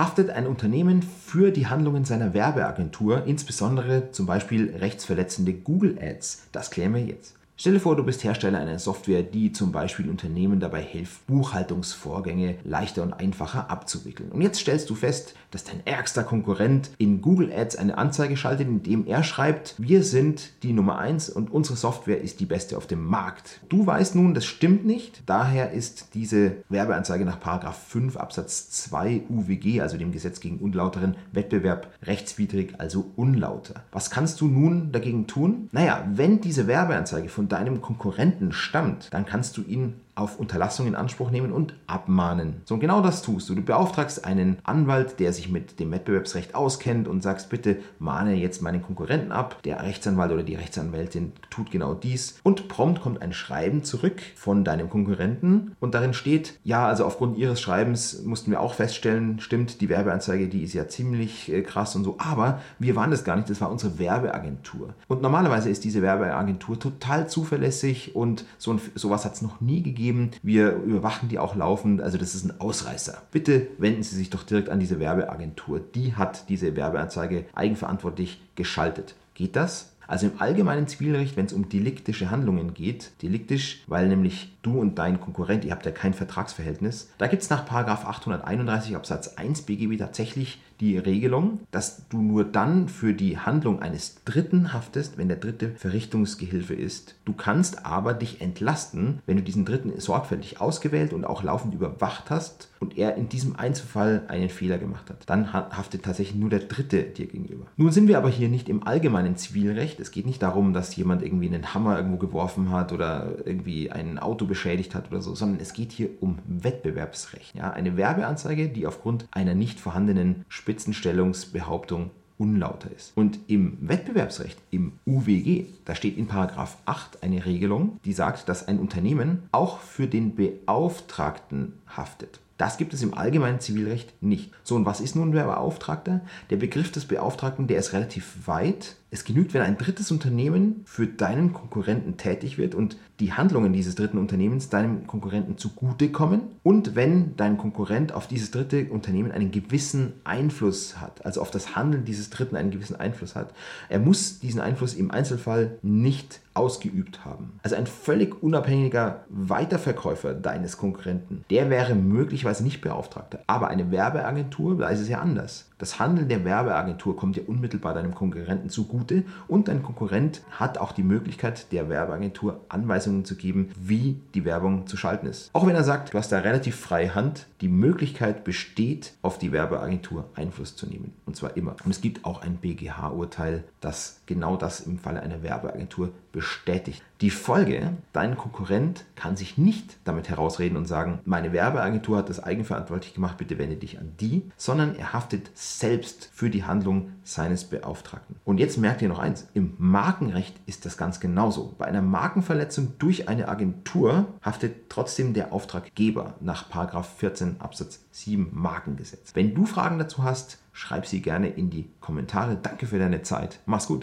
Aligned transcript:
Haftet 0.00 0.30
ein 0.30 0.46
Unternehmen 0.46 1.02
für 1.02 1.50
die 1.50 1.66
Handlungen 1.66 2.06
seiner 2.06 2.32
Werbeagentur, 2.32 3.24
insbesondere 3.26 4.12
zum 4.12 4.24
Beispiel 4.24 4.74
rechtsverletzende 4.74 5.52
Google 5.52 5.98
Ads? 6.00 6.44
Das 6.52 6.70
klären 6.70 6.94
wir 6.94 7.04
jetzt. 7.04 7.34
Stelle 7.60 7.78
vor, 7.78 7.94
du 7.94 8.04
bist 8.04 8.24
Hersteller 8.24 8.58
einer 8.58 8.78
Software, 8.78 9.22
die 9.22 9.52
zum 9.52 9.70
Beispiel 9.70 10.08
Unternehmen 10.08 10.60
dabei 10.60 10.80
hilft, 10.80 11.26
Buchhaltungsvorgänge 11.26 12.54
leichter 12.64 13.02
und 13.02 13.12
einfacher 13.12 13.68
abzuwickeln. 13.68 14.32
Und 14.32 14.40
jetzt 14.40 14.60
stellst 14.60 14.88
du 14.88 14.94
fest, 14.94 15.34
dass 15.50 15.64
dein 15.64 15.84
ärgster 15.84 16.24
Konkurrent 16.24 16.90
in 16.96 17.20
Google 17.20 17.52
Ads 17.52 17.76
eine 17.76 17.98
Anzeige 17.98 18.38
schaltet, 18.38 18.66
in 18.66 18.82
dem 18.82 19.06
er 19.06 19.22
schreibt, 19.22 19.74
wir 19.76 20.04
sind 20.04 20.52
die 20.62 20.72
Nummer 20.72 20.98
1 21.00 21.28
und 21.28 21.52
unsere 21.52 21.76
Software 21.76 22.22
ist 22.22 22.40
die 22.40 22.46
beste 22.46 22.78
auf 22.78 22.86
dem 22.86 23.04
Markt. 23.04 23.60
Du 23.68 23.86
weißt 23.86 24.14
nun, 24.14 24.32
das 24.32 24.46
stimmt 24.46 24.86
nicht. 24.86 25.22
Daher 25.26 25.72
ist 25.72 26.14
diese 26.14 26.52
Werbeanzeige 26.70 27.26
nach 27.26 27.40
5 27.74 28.16
Absatz 28.16 28.70
2 28.70 29.24
UWG, 29.28 29.82
also 29.82 29.98
dem 29.98 30.12
Gesetz 30.12 30.40
gegen 30.40 30.60
unlauteren 30.60 31.14
Wettbewerb, 31.32 31.88
rechtswidrig, 32.04 32.76
also 32.78 33.10
unlauter. 33.16 33.84
Was 33.92 34.08
kannst 34.08 34.40
du 34.40 34.46
nun 34.48 34.92
dagegen 34.92 35.26
tun? 35.26 35.68
Naja, 35.72 36.08
wenn 36.10 36.40
diese 36.40 36.66
Werbeanzeige 36.66 37.28
von 37.28 37.49
deinem 37.52 37.80
Konkurrenten 37.80 38.52
stammt, 38.52 39.12
dann 39.12 39.26
kannst 39.26 39.56
du 39.56 39.62
ihn 39.62 40.00
auf 40.20 40.38
Unterlassung 40.38 40.86
in 40.86 40.94
Anspruch 40.94 41.30
nehmen 41.30 41.50
und 41.50 41.74
abmahnen. 41.86 42.60
So, 42.64 42.74
und 42.74 42.80
genau 42.80 43.00
das 43.00 43.22
tust 43.22 43.48
du. 43.48 43.54
Du 43.54 43.62
beauftragst 43.62 44.24
einen 44.24 44.58
Anwalt, 44.64 45.18
der 45.18 45.32
sich 45.32 45.48
mit 45.48 45.80
dem 45.80 45.90
Wettbewerbsrecht 45.90 46.54
auskennt 46.54 47.08
und 47.08 47.22
sagst, 47.22 47.48
bitte 47.48 47.78
mahne 47.98 48.34
jetzt 48.34 48.60
meinen 48.60 48.82
Konkurrenten 48.82 49.32
ab. 49.32 49.62
Der 49.64 49.82
Rechtsanwalt 49.82 50.30
oder 50.32 50.42
die 50.42 50.54
Rechtsanwältin 50.56 51.32
tut 51.48 51.70
genau 51.70 51.94
dies. 51.94 52.38
Und 52.42 52.68
prompt 52.68 53.00
kommt 53.00 53.22
ein 53.22 53.32
Schreiben 53.32 53.82
zurück 53.82 54.20
von 54.36 54.62
deinem 54.62 54.90
Konkurrenten 54.90 55.74
und 55.80 55.94
darin 55.94 56.12
steht, 56.12 56.58
ja, 56.64 56.86
also 56.86 57.06
aufgrund 57.06 57.38
ihres 57.38 57.60
Schreibens 57.60 58.22
mussten 58.22 58.50
wir 58.50 58.60
auch 58.60 58.74
feststellen, 58.74 59.40
stimmt, 59.40 59.80
die 59.80 59.88
Werbeanzeige, 59.88 60.48
die 60.48 60.62
ist 60.62 60.74
ja 60.74 60.86
ziemlich 60.86 61.50
äh, 61.50 61.62
krass 61.62 61.96
und 61.96 62.04
so, 62.04 62.16
aber 62.18 62.60
wir 62.78 62.94
waren 62.94 63.10
das 63.10 63.24
gar 63.24 63.36
nicht, 63.36 63.48
das 63.48 63.60
war 63.60 63.70
unsere 63.70 63.98
Werbeagentur. 63.98 64.94
Und 65.08 65.22
normalerweise 65.22 65.70
ist 65.70 65.84
diese 65.84 66.02
Werbeagentur 66.02 66.78
total 66.78 67.28
zuverlässig 67.28 68.14
und 68.14 68.44
so, 68.58 68.78
sowas 68.94 69.24
hat 69.24 69.34
es 69.34 69.42
noch 69.42 69.60
nie 69.60 69.82
gegeben 69.82 70.09
geben. 70.10 70.30
Wir 70.42 70.74
überwachen 70.74 71.28
die 71.28 71.38
auch 71.38 71.54
laufend. 71.54 72.00
Also 72.00 72.18
das 72.18 72.34
ist 72.34 72.44
ein 72.44 72.60
Ausreißer. 72.60 73.22
Bitte 73.30 73.68
wenden 73.78 74.02
Sie 74.02 74.16
sich 74.16 74.30
doch 74.30 74.42
direkt 74.42 74.68
an 74.68 74.80
diese 74.80 74.98
Werbeagentur. 74.98 75.80
Die 75.94 76.14
hat 76.14 76.48
diese 76.48 76.74
Werbeanzeige 76.76 77.44
eigenverantwortlich 77.54 78.42
geschaltet. 78.56 79.14
Geht 79.34 79.56
das? 79.56 79.92
Also 80.06 80.26
im 80.26 80.40
allgemeinen 80.40 80.88
Zivilrecht, 80.88 81.36
wenn 81.36 81.46
es 81.46 81.52
um 81.52 81.68
deliktische 81.68 82.32
Handlungen 82.32 82.74
geht, 82.74 83.12
deliktisch, 83.22 83.84
weil 83.86 84.08
nämlich 84.08 84.50
du 84.62 84.80
und 84.80 84.98
dein 84.98 85.20
Konkurrent, 85.20 85.64
ihr 85.64 85.72
habt 85.72 85.86
ja 85.86 85.92
kein 85.92 86.14
Vertragsverhältnis, 86.14 87.10
da 87.18 87.26
gibt 87.26 87.42
es 87.42 87.50
nach 87.50 87.70
831 87.70 88.96
Absatz 88.96 89.36
1 89.36 89.62
BGB 89.62 89.98
tatsächlich 89.98 90.60
die 90.80 90.96
Regelung, 90.96 91.60
dass 91.70 92.08
du 92.08 92.22
nur 92.22 92.44
dann 92.44 92.88
für 92.88 93.12
die 93.12 93.38
Handlung 93.38 93.82
eines 93.82 94.24
Dritten 94.24 94.72
haftest, 94.72 95.18
wenn 95.18 95.28
der 95.28 95.36
Dritte 95.36 95.72
Verrichtungsgehilfe 95.76 96.74
ist. 96.74 97.16
Du 97.26 97.34
kannst 97.34 97.84
aber 97.84 98.14
dich 98.14 98.40
entlasten, 98.40 99.20
wenn 99.26 99.36
du 99.36 99.42
diesen 99.42 99.66
Dritten 99.66 100.00
sorgfältig 100.00 100.60
ausgewählt 100.60 101.12
und 101.12 101.26
auch 101.26 101.42
laufend 101.42 101.74
überwacht 101.74 102.30
hast 102.30 102.70
und 102.80 102.96
er 102.96 103.16
in 103.16 103.28
diesem 103.28 103.56
Einzelfall 103.56 104.22
einen 104.28 104.48
Fehler 104.48 104.78
gemacht 104.78 105.10
hat. 105.10 105.28
Dann 105.28 105.52
haftet 105.52 106.02
tatsächlich 106.02 106.36
nur 106.36 106.48
der 106.48 106.60
Dritte 106.60 107.02
dir 107.02 107.26
gegenüber. 107.26 107.66
Nun 107.76 107.92
sind 107.92 108.08
wir 108.08 108.16
aber 108.16 108.30
hier 108.30 108.48
nicht 108.48 108.70
im 108.70 108.86
allgemeinen 108.86 109.36
Zivilrecht. 109.36 110.00
Es 110.00 110.10
geht 110.10 110.24
nicht 110.24 110.42
darum, 110.42 110.72
dass 110.72 110.96
jemand 110.96 111.22
irgendwie 111.22 111.48
einen 111.48 111.74
Hammer 111.74 111.98
irgendwo 111.98 112.16
geworfen 112.16 112.70
hat 112.70 112.92
oder 112.92 113.34
irgendwie 113.44 113.90
ein 113.90 114.18
Auto 114.18 114.46
beschädigt 114.50 114.96
hat 114.96 115.10
oder 115.10 115.22
so, 115.22 115.36
sondern 115.36 115.60
es 115.60 115.72
geht 115.72 115.92
hier 115.92 116.10
um 116.20 116.40
Wettbewerbsrecht. 116.46 117.54
Ja, 117.54 117.70
eine 117.70 117.96
Werbeanzeige, 117.96 118.68
die 118.68 118.86
aufgrund 118.86 119.26
einer 119.30 119.54
nicht 119.54 119.78
vorhandenen 119.78 120.44
Spitzenstellungsbehauptung 120.48 122.10
unlauter 122.36 122.90
ist. 122.90 123.12
Und 123.14 123.38
im 123.46 123.78
Wettbewerbsrecht, 123.80 124.58
im 124.70 124.92
UWG, 125.06 125.66
da 125.84 125.94
steht 125.94 126.18
in 126.18 126.26
Paragraph 126.26 126.78
8 126.84 127.22
eine 127.22 127.46
Regelung, 127.46 128.00
die 128.04 128.12
sagt, 128.12 128.48
dass 128.48 128.66
ein 128.66 128.80
Unternehmen 128.80 129.44
auch 129.52 129.78
für 129.78 130.08
den 130.08 130.34
Beauftragten 130.34 131.74
haftet. 131.96 132.40
Das 132.56 132.76
gibt 132.76 132.92
es 132.92 133.02
im 133.02 133.14
allgemeinen 133.14 133.60
Zivilrecht 133.60 134.20
nicht. 134.20 134.50
So, 134.64 134.74
und 134.74 134.84
was 134.84 135.00
ist 135.00 135.16
nun 135.16 135.32
der 135.32 135.44
Beauftragter? 135.44 136.22
Der 136.50 136.56
Begriff 136.56 136.90
des 136.90 137.06
Beauftragten, 137.06 137.68
der 137.68 137.78
ist 137.78 137.92
relativ 137.92 138.46
weit. 138.46 138.96
Es 139.12 139.24
genügt, 139.24 139.54
wenn 139.54 139.62
ein 139.62 139.76
drittes 139.76 140.12
Unternehmen 140.12 140.82
für 140.84 141.08
deinen 141.08 141.52
Konkurrenten 141.52 142.16
tätig 142.16 142.58
wird 142.58 142.76
und 142.76 142.96
die 143.18 143.32
Handlungen 143.32 143.72
dieses 143.72 143.96
dritten 143.96 144.18
Unternehmens 144.18 144.68
deinem 144.68 145.08
Konkurrenten 145.08 145.58
zugutekommen 145.58 146.42
und 146.62 146.94
wenn 146.94 147.34
dein 147.36 147.58
Konkurrent 147.58 148.12
auf 148.12 148.28
dieses 148.28 148.52
dritte 148.52 148.88
Unternehmen 148.88 149.32
einen 149.32 149.50
gewissen 149.50 150.12
Einfluss 150.22 151.00
hat, 151.00 151.24
also 151.24 151.40
auf 151.40 151.50
das 151.50 151.74
Handeln 151.74 152.04
dieses 152.04 152.30
dritten 152.30 152.54
einen 152.54 152.70
gewissen 152.70 152.96
Einfluss 152.96 153.34
hat. 153.34 153.52
Er 153.88 153.98
muss 153.98 154.38
diesen 154.38 154.60
Einfluss 154.60 154.94
im 154.94 155.10
Einzelfall 155.10 155.78
nicht 155.82 156.40
ausgeübt 156.54 157.24
haben. 157.24 157.58
Also 157.62 157.74
ein 157.74 157.86
völlig 157.86 158.42
unabhängiger 158.42 159.24
Weiterverkäufer 159.28 160.34
deines 160.34 160.76
Konkurrenten, 160.76 161.44
der 161.50 161.68
wäre 161.68 161.96
möglicherweise 161.96 162.62
nicht 162.62 162.80
Beauftragter. 162.80 163.40
Aber 163.48 163.68
eine 163.68 163.90
Werbeagentur, 163.90 164.78
da 164.78 164.88
ist 164.88 165.00
es 165.00 165.08
ja 165.08 165.18
anders. 165.18 165.69
Das 165.80 165.98
Handeln 165.98 166.28
der 166.28 166.44
Werbeagentur 166.44 167.16
kommt 167.16 167.38
ja 167.38 167.42
unmittelbar 167.46 167.94
deinem 167.94 168.14
Konkurrenten 168.14 168.68
zugute 168.68 169.24
und 169.48 169.68
dein 169.68 169.82
Konkurrent 169.82 170.42
hat 170.50 170.76
auch 170.76 170.92
die 170.92 171.02
Möglichkeit, 171.02 171.72
der 171.72 171.88
Werbeagentur 171.88 172.60
Anweisungen 172.68 173.24
zu 173.24 173.34
geben, 173.34 173.70
wie 173.80 174.20
die 174.34 174.44
Werbung 174.44 174.86
zu 174.86 174.98
schalten 174.98 175.26
ist. 175.26 175.48
Auch 175.54 175.66
wenn 175.66 175.74
er 175.74 175.82
sagt, 175.82 176.12
du 176.12 176.18
hast 176.18 176.32
da 176.32 176.40
relativ 176.40 176.76
freie 176.76 177.14
Hand, 177.14 177.46
die 177.62 177.68
Möglichkeit 177.68 178.44
besteht, 178.44 179.14
auf 179.22 179.38
die 179.38 179.52
Werbeagentur 179.52 180.28
Einfluss 180.34 180.76
zu 180.76 180.86
nehmen. 180.86 181.14
Und 181.24 181.36
zwar 181.36 181.56
immer. 181.56 181.76
Und 181.82 181.90
es 181.90 182.02
gibt 182.02 182.26
auch 182.26 182.42
ein 182.42 182.56
BGH-Urteil, 182.56 183.64
das 183.80 184.20
genau 184.26 184.56
das 184.56 184.80
im 184.80 184.98
Falle 184.98 185.22
einer 185.22 185.42
Werbeagentur 185.42 186.12
bestätigt. 186.32 187.02
Die 187.20 187.30
Folge, 187.30 187.92
dein 188.14 188.36
Konkurrent 188.36 189.04
kann 189.14 189.36
sich 189.36 189.58
nicht 189.58 189.98
damit 190.04 190.30
herausreden 190.30 190.78
und 190.78 190.86
sagen, 190.86 191.20
meine 191.24 191.52
Werbeagentur 191.52 192.16
hat 192.16 192.30
das 192.30 192.42
eigenverantwortlich 192.42 193.12
gemacht, 193.12 193.36
bitte 193.36 193.58
wende 193.58 193.76
dich 193.76 193.98
an 193.98 194.12
die, 194.18 194.50
sondern 194.56 194.94
er 194.94 195.12
haftet 195.12 195.50
selbst 195.54 196.30
für 196.32 196.48
die 196.48 196.64
Handlung 196.64 197.12
seines 197.22 197.64
Beauftragten. 197.64 198.36
Und 198.44 198.58
jetzt 198.58 198.78
merkt 198.78 199.02
ihr 199.02 199.08
noch 199.08 199.18
eins, 199.18 199.48
im 199.52 199.74
Markenrecht 199.76 200.56
ist 200.64 200.86
das 200.86 200.96
ganz 200.96 201.20
genauso. 201.20 201.74
Bei 201.76 201.84
einer 201.84 202.00
Markenverletzung 202.00 202.94
durch 202.98 203.28
eine 203.28 203.48
Agentur 203.48 204.26
haftet 204.42 204.88
trotzdem 204.88 205.34
der 205.34 205.52
Auftraggeber 205.52 206.34
nach 206.40 206.66
14 207.04 207.60
Absatz 207.60 208.00
7 208.12 208.48
Markengesetz. 208.52 209.32
Wenn 209.34 209.54
du 209.54 209.66
Fragen 209.66 209.98
dazu 209.98 210.24
hast, 210.24 210.58
schreib 210.72 211.06
sie 211.06 211.20
gerne 211.20 211.48
in 211.48 211.68
die 211.68 211.90
Kommentare. 212.00 212.56
Danke 212.56 212.86
für 212.86 212.98
deine 212.98 213.22
Zeit. 213.22 213.60
Mach's 213.66 213.86
gut. 213.86 213.98